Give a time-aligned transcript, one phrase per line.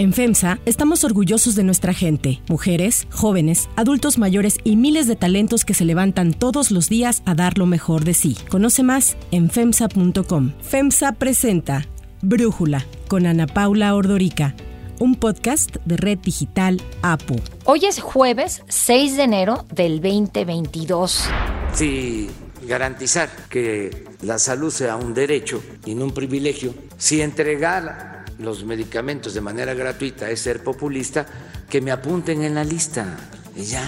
[0.00, 5.66] En FEMSA estamos orgullosos de nuestra gente, mujeres, jóvenes, adultos mayores y miles de talentos
[5.66, 8.34] que se levantan todos los días a dar lo mejor de sí.
[8.48, 10.54] Conoce más en FEMSA.com.
[10.62, 11.86] FEMSA presenta
[12.22, 14.54] Brújula con Ana Paula Ordorica,
[15.00, 17.36] un podcast de Red Digital APU.
[17.66, 21.26] Hoy es jueves 6 de enero del 2022.
[21.74, 22.30] Si
[22.66, 29.34] garantizar que la salud sea un derecho y no un privilegio, si entregar los medicamentos
[29.34, 31.26] de manera gratuita es ser populista,
[31.68, 33.16] que me apunten en la lista.
[33.54, 33.82] Y ya.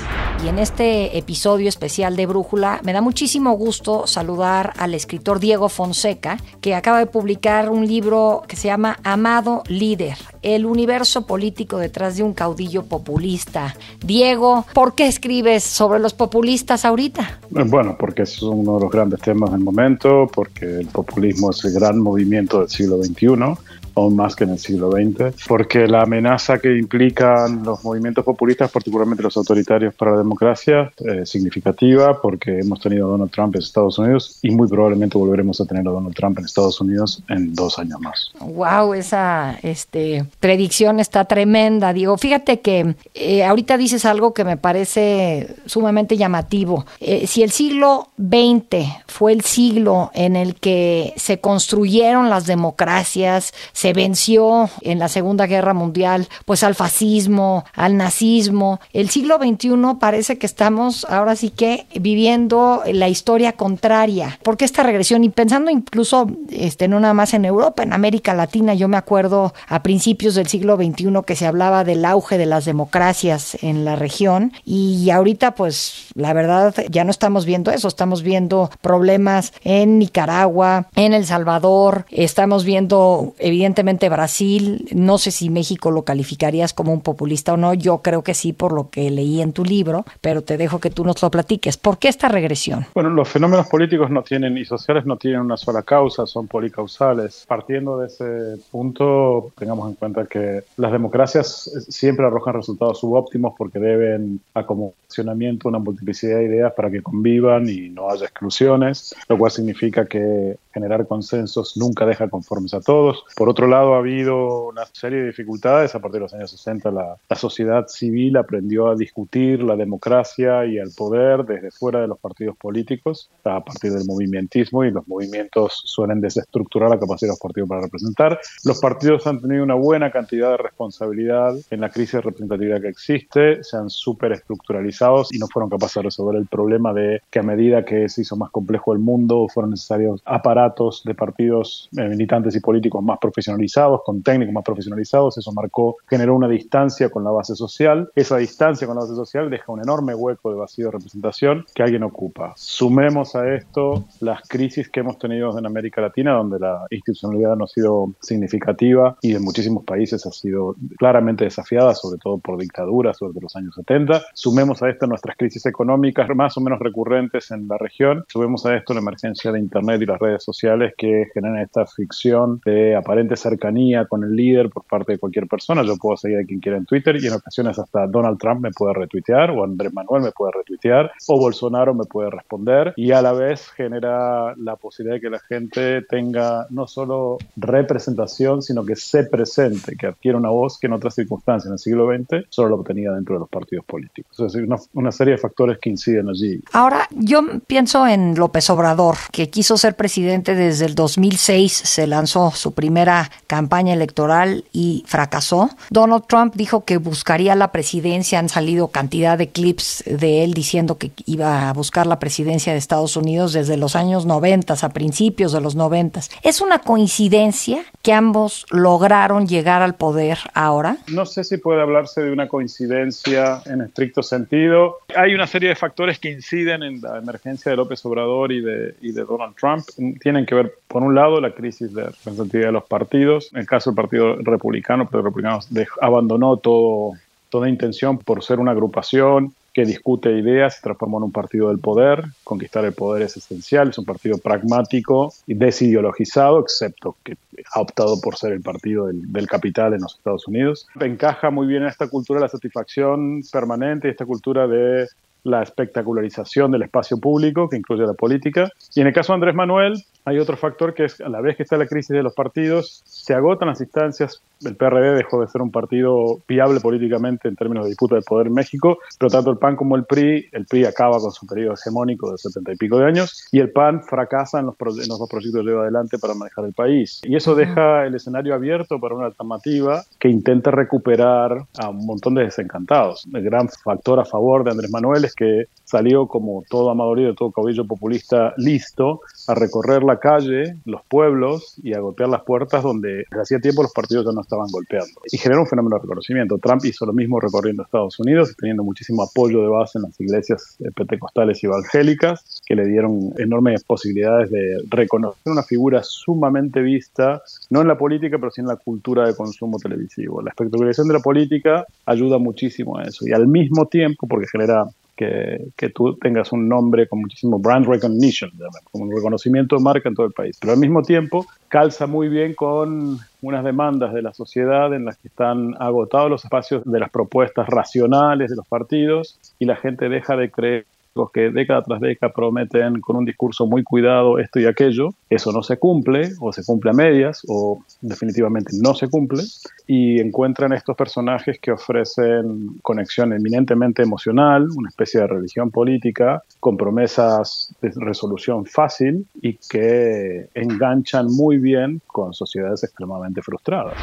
[0.44, 5.68] Y en este episodio especial de Brújula me da muchísimo gusto saludar al escritor Diego
[5.68, 11.78] Fonseca, que acaba de publicar un libro que se llama Amado Líder, el universo político
[11.78, 13.76] detrás de un caudillo populista.
[14.04, 17.38] Diego, ¿por qué escribes sobre los populistas ahorita?
[17.50, 21.74] Bueno, porque es uno de los grandes temas del momento, porque el populismo es el
[21.74, 23.56] gran movimiento del siglo XXI
[23.94, 28.70] aún más que en el siglo XX, porque la amenaza que implican los movimientos populistas,
[28.70, 33.62] particularmente los autoritarios para la democracia, es significativa, porque hemos tenido a Donald Trump en
[33.62, 37.54] Estados Unidos y muy probablemente volveremos a tener a Donald Trump en Estados Unidos en
[37.54, 38.32] dos años más.
[38.40, 42.16] Wow, esa este, predicción está tremenda, Diego.
[42.16, 46.86] Fíjate que eh, ahorita dices algo que me parece sumamente llamativo.
[47.00, 53.52] Eh, si el siglo XX fue el siglo en el que se construyeron las democracias,
[53.82, 58.78] se venció en la Segunda Guerra Mundial, pues al fascismo, al nazismo.
[58.92, 64.38] El siglo XXI parece que estamos ahora sí que viviendo la historia contraria.
[64.44, 65.24] ¿Por qué esta regresión?
[65.24, 69.52] Y pensando incluso, este, no nada más en Europa, en América Latina, yo me acuerdo
[69.66, 73.96] a principios del siglo XXI que se hablaba del auge de las democracias en la
[73.96, 79.98] región y ahorita pues la verdad ya no estamos viendo eso, estamos viendo problemas en
[79.98, 86.74] Nicaragua, en El Salvador, estamos viendo evidentemente evidentemente Brasil, no sé si México lo calificarías
[86.74, 89.64] como un populista o no, yo creo que sí por lo que leí en tu
[89.64, 91.78] libro, pero te dejo que tú nos lo platiques.
[91.78, 92.84] ¿Por qué esta regresión?
[92.94, 97.46] Bueno, los fenómenos políticos no tienen y sociales no tienen una sola causa, son policausales.
[97.48, 103.78] Partiendo de ese punto, tengamos en cuenta que las democracias siempre arrojan resultados subóptimos porque
[103.78, 109.14] deben a como funcionamiento una multiplicidad de ideas para que convivan y no haya exclusiones,
[109.28, 113.24] lo cual significa que generar consensos nunca deja conformes a todos.
[113.36, 115.94] Por otro lado, ha habido una serie de dificultades.
[115.94, 120.78] A partir de los años 60, la, sociedad civil aprendió a discutir la democracia y
[120.78, 125.82] el poder desde fuera de los partidos políticos, a partir del movimentismo, y los movimientos
[125.84, 128.38] suelen desestructurar la capacidad de los partidos para representar.
[128.64, 132.88] Los partidos han tenido una buena cantidad de responsabilidad en la crisis de representatividad que
[132.88, 137.42] existe, se han superestructuralizado y no fueron capaces de resolver el problema de que a
[137.42, 142.54] medida que se hizo más complejo el mundo, fueron necesarios aparatos de partidos eh, militantes
[142.56, 143.18] y políticos más
[143.52, 148.10] profesionalizados, con técnicos más profesionalizados, eso marcó, generó una distancia con la base social.
[148.14, 151.82] Esa distancia con la base social deja un enorme hueco de vacío de representación que
[151.82, 152.52] alguien ocupa.
[152.56, 157.64] Sumemos a esto las crisis que hemos tenido en América Latina, donde la institucionalidad no
[157.64, 163.18] ha sido significativa y en muchísimos países ha sido claramente desafiada, sobre todo por dictaduras
[163.18, 164.22] sobre los años 70.
[164.34, 168.24] Sumemos a esto nuestras crisis económicas más o menos recurrentes en la región.
[168.28, 172.60] Sumemos a esto la emergencia de Internet y las redes sociales que generan esta ficción
[172.64, 175.82] de aparente cercanía con el líder por parte de cualquier persona.
[175.82, 178.70] Yo puedo seguir a quien quiera en Twitter y en ocasiones hasta Donald Trump me
[178.70, 183.22] puede retuitear o Andrés Manuel me puede retuitear o Bolsonaro me puede responder y a
[183.22, 188.96] la vez genera la posibilidad de que la gente tenga no solo representación, sino que
[188.96, 192.70] se presente, que adquiera una voz que en otras circunstancias en el siglo XX solo
[192.70, 194.32] lo obtenía dentro de los partidos políticos.
[194.38, 196.60] Es decir, una, una serie de factores que inciden allí.
[196.72, 202.50] Ahora, yo pienso en López Obrador, que quiso ser presidente desde el 2006, se lanzó
[202.50, 205.70] su primera campaña electoral y fracasó.
[205.90, 210.98] Donald Trump dijo que buscaría la presidencia, han salido cantidad de clips de él diciendo
[210.98, 215.52] que iba a buscar la presidencia de Estados Unidos desde los años 90, a principios
[215.52, 216.20] de los 90.
[216.42, 220.98] ¿Es una coincidencia que ambos lograron llegar al poder ahora?
[221.08, 224.98] No sé si puede hablarse de una coincidencia en estricto sentido.
[225.16, 228.94] Hay una serie de factores que inciden en la emergencia de López Obrador y de,
[229.00, 229.84] Donald Trump.
[230.20, 233.50] Tienen que ver, por un lado, la crisis de representatividad de los partidos.
[233.52, 235.60] En el caso del Partido Republicano, el Partido Republicano
[236.00, 241.68] abandonó toda intención por ser una agrupación que discute ideas, se transformó en un partido
[241.68, 242.24] del poder.
[242.44, 247.36] Conquistar el poder es esencial, es un partido pragmático y desideologizado, excepto que
[247.74, 250.86] ha optado por ser el partido del, capital en los Estados Unidos.
[251.00, 255.08] Encaja muy bien en esta cultura de la satisfacción permanente, esta cultura de
[255.44, 258.70] la espectacularización del espacio público, que incluye la política.
[258.94, 261.56] Y en el caso de Andrés Manuel, hay otro factor que es a la vez
[261.56, 264.40] que está la crisis de los partidos, se agotan las instancias.
[264.64, 268.46] El PRD dejó de ser un partido viable políticamente en términos de disputa de poder
[268.46, 271.74] en México, pero tanto el PAN como el PRI, el PRI acaba con su periodo
[271.74, 275.18] hegemónico de setenta y pico de años y el PAN fracasa en los, en los
[275.18, 277.20] dos proyectos que lleva adelante para manejar el país.
[277.24, 282.34] Y eso deja el escenario abierto para una alternativa que intenta recuperar a un montón
[282.34, 283.26] de desencantados.
[283.32, 287.52] El gran factor a favor de Andrés Manuel es que salió como todo amadorío, todo
[287.52, 293.24] caudillo populista listo a recorrer la calle, los pueblos y a golpear las puertas donde
[293.30, 295.20] desde hacía tiempo los partidos ya no estaban golpeando.
[295.30, 296.56] Y generó un fenómeno de reconocimiento.
[296.56, 300.78] Trump hizo lo mismo recorriendo Estados Unidos, teniendo muchísimo apoyo de base en las iglesias
[300.96, 307.82] pentecostales y evangélicas, que le dieron enormes posibilidades de reconocer una figura sumamente vista, no
[307.82, 310.40] en la política, pero sí en la cultura de consumo televisivo.
[310.40, 313.26] La espectacularización de la política ayuda muchísimo a eso.
[313.28, 314.86] Y al mismo tiempo, porque genera
[315.22, 318.50] que, que, tú tengas un nombre con muchísimo brand recognition,
[318.90, 320.58] como un reconocimiento de marca en todo el país.
[320.60, 325.16] Pero al mismo tiempo calza muy bien con unas demandas de la sociedad en las
[325.18, 330.08] que están agotados los espacios de las propuestas racionales de los partidos y la gente
[330.08, 330.86] deja de creer
[331.32, 335.62] que década tras década prometen con un discurso muy cuidado esto y aquello, eso no
[335.62, 339.42] se cumple o se cumple a medias o definitivamente no se cumple
[339.86, 346.76] y encuentran estos personajes que ofrecen conexión eminentemente emocional, una especie de religión política con
[346.76, 353.94] promesas de resolución fácil y que enganchan muy bien con sociedades extremadamente frustradas.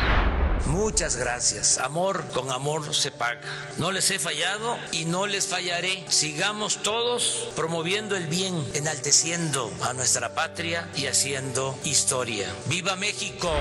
[0.66, 1.78] Muchas gracias.
[1.78, 3.42] Amor con amor se paga.
[3.78, 6.04] No les he fallado y no les fallaré.
[6.10, 12.48] Sigamos todos promoviendo el bien, enalteciendo a nuestra patria y haciendo historia.
[12.68, 13.52] ¡Viva México!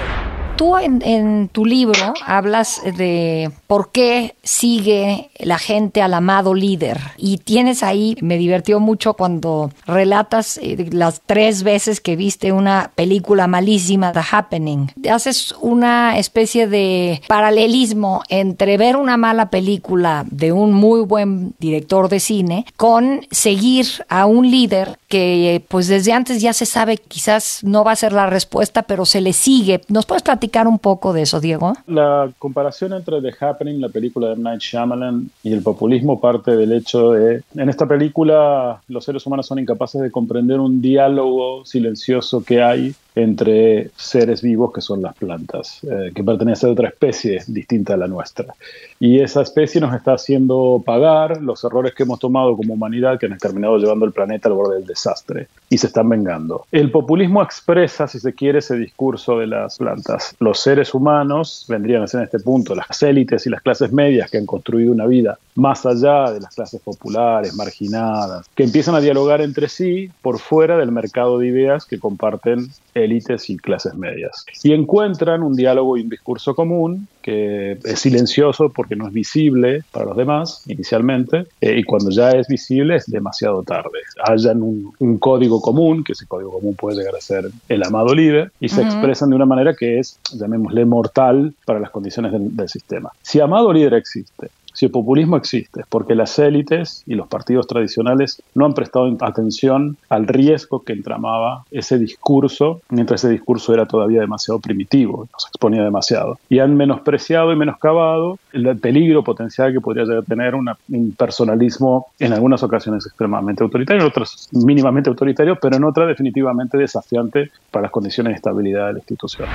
[0.59, 7.39] Tú en, tu libro hablas de por qué sigue la gente al amado líder y
[7.39, 13.47] tienes ahí, me divirtió mucho cuando relatas eh, las tres veces que viste una película
[13.47, 14.91] malísima, The Happening.
[15.09, 22.09] Haces una especie de paralelismo entre ver una mala película de un muy buen director
[22.09, 27.61] de cine con seguir a un líder que pues desde antes ya se sabe quizás
[27.65, 29.81] no va a ser la respuesta, pero se le sigue.
[29.89, 31.73] ¿Nos puedes platicar un poco de eso, Diego?
[31.87, 34.39] La comparación entre The Happening, la película de.
[34.39, 39.47] Night Shyamalan, y el populismo parte del hecho de, en esta película los seres humanos
[39.47, 45.15] son incapaces de comprender un diálogo silencioso que hay entre seres vivos que son las
[45.17, 48.55] plantas, eh, que pertenecen a otra especie distinta a la nuestra.
[49.01, 53.27] Y esa especie nos está haciendo pagar los errores que hemos tomado como humanidad que
[53.27, 56.67] han terminado llevando el planeta al borde del desastre y se están vengando.
[56.73, 60.35] El populismo expresa, si se quiere, ese discurso de las plantas.
[60.39, 64.31] Los seres humanos vendrían a ser en este punto las élites y las clases medias
[64.31, 69.01] que han construido una vida más allá de las clases populares, marginadas, que empiezan a
[69.01, 72.69] dialogar entre sí por fuera del mercado de ideas que comparten
[73.09, 74.45] élites y clases medias.
[74.63, 79.83] Y encuentran un diálogo y un discurso común que es silencioso porque no es visible
[79.93, 83.99] para los demás inicialmente, eh, y cuando ya es visible es demasiado tarde.
[84.25, 88.53] Hayan un, código común, que ese código común puede llegar a ser el amado líder,
[88.61, 92.69] y se expresan de una manera que es, llamémosle, mortal para las condiciones del, del
[92.69, 93.11] sistema.
[93.21, 97.67] Si amado líder existe, si el populismo existe, es porque las élites y los partidos
[97.67, 103.87] tradicionales no han prestado atención al riesgo que entramaba ese discurso, mientras ese discurso era
[103.87, 106.39] todavía demasiado primitivo, nos exponía demasiado.
[106.49, 110.71] Y han menospreciado y menoscabado el peligro potencial que podría tener un
[111.19, 117.51] personalismo en algunas ocasiones extremadamente autoritario, en otras mínimamente autoritario, pero en otras definitivamente desafiante
[117.73, 119.49] para las condiciones de estabilidad de la institución.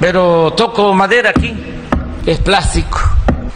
[0.00, 1.52] Pero toco madera aquí,
[2.24, 2.98] es plástico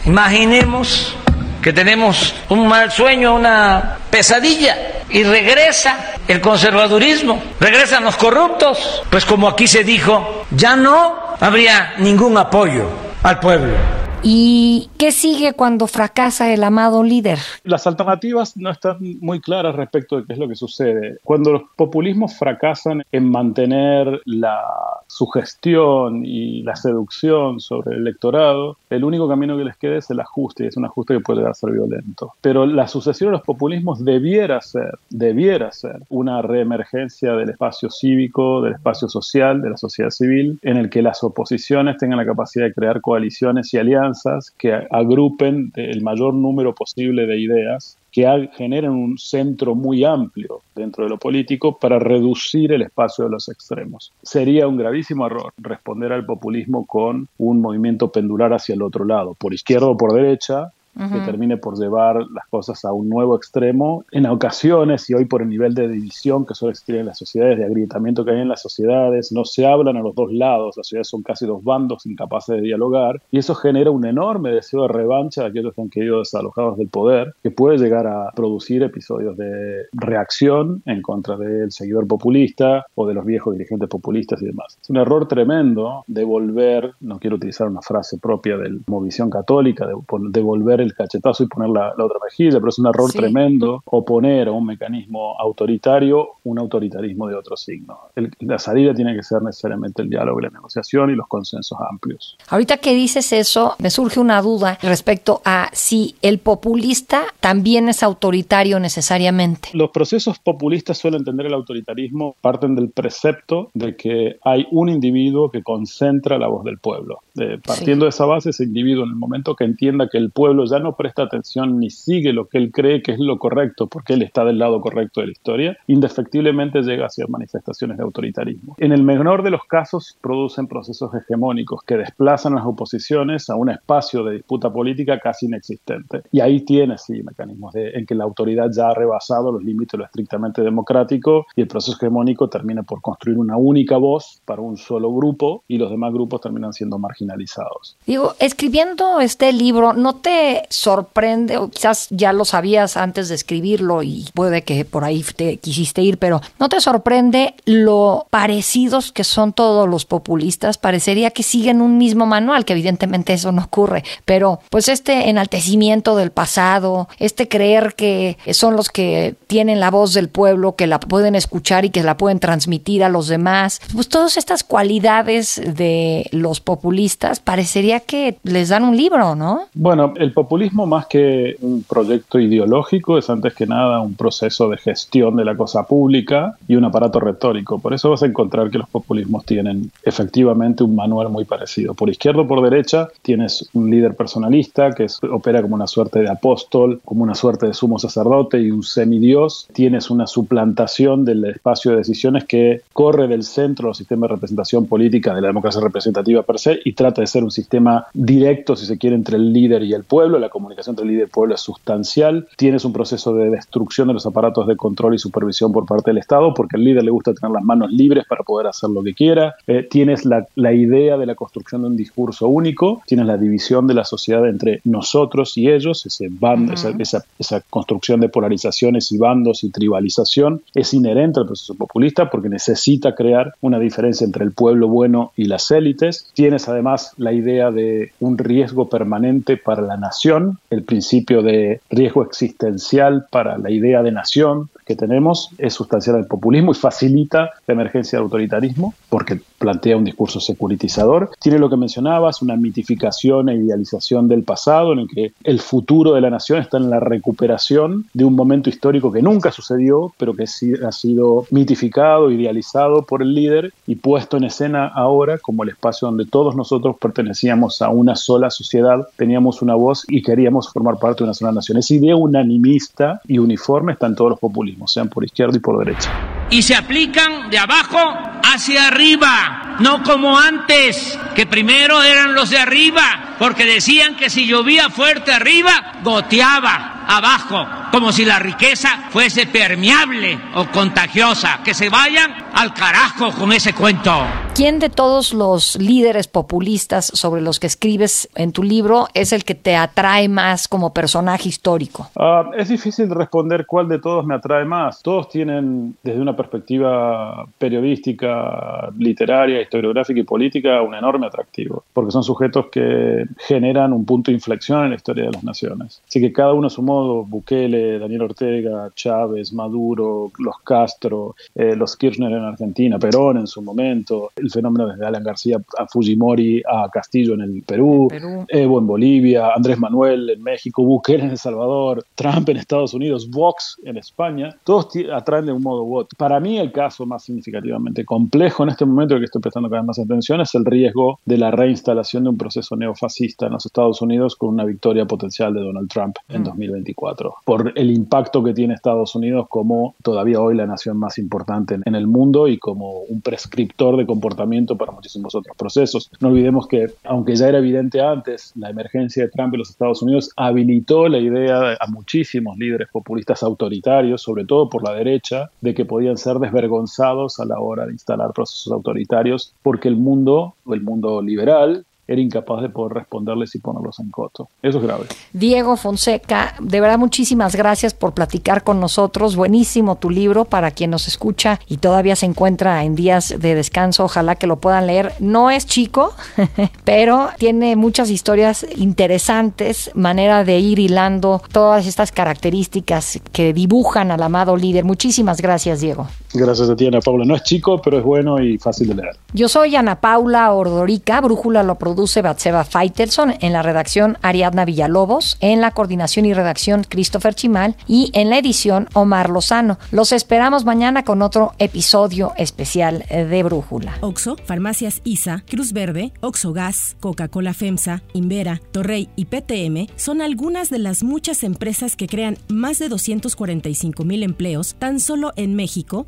[0.05, 1.15] Imaginemos
[1.61, 4.77] que tenemos un mal sueño, una pesadilla,
[5.09, 5.97] y regresa
[6.27, 12.87] el conservadurismo, regresan los corruptos, pues como aquí se dijo, ya no habría ningún apoyo
[13.23, 14.04] al pueblo.
[14.27, 17.37] ¿Y qué sigue cuando fracasa el amado líder?
[17.63, 21.19] Las alternativas no están muy claras respecto de qué es lo que sucede.
[21.23, 24.63] Cuando los populismos fracasan en mantener la
[25.05, 30.19] sugestión y la seducción sobre el electorado, el único camino que les queda es el
[30.19, 32.33] ajuste, y es un ajuste que puede llegar a ser violento.
[32.41, 38.63] Pero la sucesión de los populismos debiera ser, debiera ser una reemergencia del espacio cívico,
[38.63, 42.65] del espacio social, de la sociedad civil, en el que las oposiciones tengan la capacidad
[42.65, 44.14] de crear coaliciones y alianzas
[44.57, 51.03] que agrupen el mayor número posible de ideas que generen un centro muy amplio dentro
[51.03, 54.13] de lo político para reducir el espacio de los extremos.
[54.21, 59.33] Sería un gravísimo error responder al populismo con un movimiento pendular hacia el otro lado,
[59.33, 64.05] por izquierda o por derecha, que termine por llevar las cosas a un nuevo extremo.
[64.11, 67.57] En ocasiones, y hoy por el nivel de división que suele existir en las sociedades,
[67.57, 70.87] de agrietamiento que hay en las sociedades, no se hablan a los dos lados, las
[70.87, 74.87] sociedades son casi dos bandos incapaces de dialogar, y eso genera un enorme deseo de
[74.89, 79.37] revancha de aquellos que han querido desalojados del poder, que puede llegar a producir episodios
[79.37, 84.77] de reacción en contra del seguidor populista o de los viejos dirigentes populistas y demás.
[84.81, 89.93] Es un error tremendo devolver, no quiero utilizar una frase propia de Movisión Católica, de
[90.29, 94.51] devolver el cachetazo y poner la, otra mejilla, pero es un error tremendo oponer a
[94.51, 97.99] un mecanismo autoritario un autoritarismo de otro signo.
[98.39, 102.37] la salida tiene que ser necesariamente el diálogo y la negociación y los consensos amplios.
[102.49, 108.03] Ahorita que dices eso, me surge una duda respecto a si el populista también es
[108.03, 109.69] autoritario necesariamente.
[109.73, 115.49] Los procesos populistas suelen entender el autoritarismo, parten del precepto de que hay un individuo
[115.49, 117.19] que concentra la voz del pueblo.
[117.65, 120.74] partiendo de esa base, ese individuo en el momento que entienda que el pueblo ya
[120.79, 124.21] no presta atención ni sigue lo que él cree que es lo correcto, porque él
[124.21, 128.75] está del lado correcto de la historia, indefectiblemente llega hacia manifestaciones de autoritarismo.
[128.77, 133.69] En el menor de los casos producen procesos hegemónicos que desplazan las oposiciones a un
[133.69, 136.21] espacio de disputa política casi inexistente.
[136.31, 139.97] Y ahí tiene, sí, mecanismos en que la autoridad ya ha rebasado los límites de
[139.99, 144.77] lo estrictamente democrático y el proceso hegemónico termina por construir una única voz para un
[144.77, 147.97] solo grupo y los demás grupos terminan siendo marginalizados.
[148.05, 154.03] Digo, escribiendo este libro, ¿no te sorprende, o quizás ya lo sabías antes de escribirlo
[154.03, 159.23] y puede que por ahí te quisiste ir, pero ¿no te sorprende lo parecidos que
[159.23, 160.77] son todos los populistas?
[160.77, 166.15] Parecería que siguen un mismo manual, que evidentemente eso no ocurre, pero pues este enaltecimiento
[166.15, 170.99] del pasado, este creer que son los que tienen la voz del pueblo, que la
[170.99, 176.27] pueden escuchar y que la pueden transmitir a los demás, pues todas estas cualidades de
[176.31, 179.67] los populistas parecería que les dan un libro, ¿no?
[179.73, 180.44] Bueno, el populismo
[180.85, 185.55] más que un proyecto ideológico es antes que nada un proceso de gestión de la
[185.55, 187.79] cosa pública y un aparato retórico.
[187.79, 191.93] Por eso vas a encontrar que los populismos tienen efectivamente un manual muy parecido.
[191.93, 196.29] Por izquierda o por derecha tienes un líder personalista que opera como una suerte de
[196.29, 199.67] apóstol, como una suerte de sumo sacerdote y un semidios.
[199.73, 204.85] Tienes una suplantación del espacio de decisiones que corre del centro del sistema de representación
[204.87, 208.85] política de la democracia representativa per se y trata de ser un sistema directo, si
[208.85, 210.34] se quiere, entre el líder y el pueblo.
[210.39, 212.47] La comunicación entre líder y pueblo es sustancial.
[212.57, 216.17] Tienes un proceso de destrucción de los aparatos de control y supervisión por parte del
[216.17, 219.13] Estado porque al líder le gusta tener las manos libres para poder hacer lo que
[219.13, 219.55] quiera.
[219.67, 223.87] Eh, tienes la, la idea de la construcción de un discurso único, tienes la división
[223.87, 229.11] de la sociedad entre nosotros y ellos, ese bando, esa, esa, esa, construcción de polarizaciones
[229.11, 234.43] y bandos y tribalización es inherente al proceso populista porque necesita crear una diferencia entre
[234.43, 236.29] el pueblo bueno y las élites.
[236.33, 242.23] Tienes además la idea de un riesgo permanente para la nación, el principio de riesgo
[242.23, 247.73] existencial para la idea de nación que tenemos es sustancial al populismo y facilita la
[247.73, 251.31] emergencia del autoritarismo porque plantea un discurso securitizador.
[251.39, 256.13] Tiene lo que mencionabas, una mitificación e idealización del pasado en el que el futuro
[256.13, 260.33] de la nación está en la recuperación de un momento histórico que nunca sucedió, pero
[260.33, 265.69] que ha sido mitificado, idealizado por el líder y puesto en escena ahora como el
[265.69, 270.97] espacio donde todos nosotros pertenecíamos a una sola sociedad, teníamos una voz y queríamos formar
[270.97, 271.77] parte de una sola nación.
[271.77, 276.11] Esa idea unanimista y uniforme está todos los populismos, sean por izquierda y por derecha.
[276.49, 277.97] Y se aplican de abajo
[278.43, 284.45] hacia arriba, no como antes, que primero eran los de arriba, porque decían que si
[284.45, 291.59] llovía fuerte arriba, goteaba abajo, como si la riqueza fuese permeable o contagiosa.
[291.63, 294.13] Que se vayan al carajo con ese cuento.
[294.55, 299.43] ¿Quién de todos los líderes populistas sobre los que escribes en tu libro es el
[299.43, 302.07] que te atrae más como personaje histórico?
[302.15, 305.01] Uh, es difícil responder cuál de todos me atrae más.
[305.03, 312.23] Todos tienen, desde una perspectiva periodística, literaria, historiográfica y política, un enorme atractivo, porque son
[312.23, 316.01] sujetos que generan un punto de inflexión en la historia de las naciones.
[316.07, 321.75] Así que cada uno a su modo, Bukele, Daniel Ortega, Chávez, Maduro, los Castro, eh,
[321.75, 326.61] los Kirchner en Argentina, Perón en su momento, el fenómeno desde Alan García a Fujimori
[326.67, 328.45] a Castillo en el Perú, Perú.
[328.47, 333.29] Evo en Bolivia, Andrés Manuel en México, Bukele en El Salvador, Trump en Estados Unidos,
[333.29, 336.15] Vox en España, todos atraen de un modo u otro.
[336.17, 339.81] Para mí el caso más significativamente complejo en este momento, al que estoy prestando cada
[339.81, 343.65] vez más atención, es el riesgo de la reinstalación de un proceso neofascista en los
[343.65, 346.45] Estados Unidos con una victoria potencial de Donald Trump en mm.
[346.45, 351.79] 2024, por el impacto que tiene Estados Unidos como todavía hoy la nación más importante
[351.83, 356.09] en el mundo y como un prescriptor de comportamiento para muchísimos otros procesos.
[356.19, 360.01] No olvidemos que, aunque ya era evidente antes, la emergencia de Trump en los Estados
[360.01, 365.73] Unidos habilitó la idea a muchísimos líderes populistas autoritarios, sobre todo por la derecha, de
[365.73, 370.81] que podían ser desvergonzados a la hora de instalar procesos autoritarios, porque el mundo, el
[370.81, 374.49] mundo liberal, era incapaz de poder responderles y ponerlos en coto.
[374.61, 375.05] Eso es grave.
[375.33, 379.35] Diego Fonseca, de verdad muchísimas gracias por platicar con nosotros.
[379.35, 384.05] Buenísimo tu libro para quien nos escucha y todavía se encuentra en días de descanso.
[384.05, 385.13] Ojalá que lo puedan leer.
[385.19, 386.13] No es chico,
[386.83, 394.21] pero tiene muchas historias interesantes, manera de ir hilando todas estas características que dibujan al
[394.21, 394.85] amado líder.
[394.85, 396.07] Muchísimas gracias, Diego.
[396.35, 397.25] Gracias a ti, Ana Paula.
[397.25, 399.17] No es chico, pero es bueno y fácil de leer.
[399.33, 401.21] Yo soy Ana Paula Ordorica.
[401.21, 403.35] Brújula lo produce Batseba Faitelson.
[403.39, 405.37] En la redacción, Ariadna Villalobos.
[405.39, 407.75] En la coordinación y redacción, Christopher Chimal.
[407.87, 409.77] Y en la edición, Omar Lozano.
[409.91, 413.97] Los esperamos mañana con otro episodio especial de Brújula.
[414.01, 420.69] Oxo, Farmacias ISA, Cruz Verde, Oxo Gas, Coca-Cola FEMSA, Invera, Torrey y PTM son algunas
[420.69, 426.07] de las muchas empresas que crean más de 245 mil empleos tan solo en México